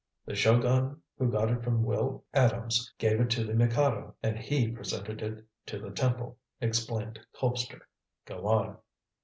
"The 0.25 0.33
Shogun, 0.33 0.99
who 1.19 1.29
got 1.29 1.51
it 1.51 1.61
from 1.61 1.83
Will 1.83 2.25
Adams, 2.33 2.91
gave 2.97 3.21
it 3.21 3.29
to 3.29 3.43
the 3.43 3.53
Mikado, 3.53 4.15
and 4.23 4.35
he 4.35 4.71
presented 4.71 5.21
it 5.21 5.45
to 5.67 5.77
the 5.77 5.91
temple," 5.91 6.39
explained 6.59 7.19
Colpster. 7.35 7.81
"Go 8.25 8.47
on." 8.47 8.77